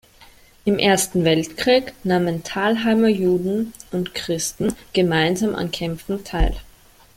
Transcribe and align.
Im 0.65 0.79
Ersten 0.79 1.25
Weltkrieg 1.25 1.93
nahmen 2.03 2.41
Talheimer 2.43 3.07
Juden 3.07 3.71
und 3.91 4.15
Christen 4.15 4.73
gemeinsam 4.93 5.53
an 5.53 5.69
Kämpfen 5.69 6.23
teil. 6.23 6.55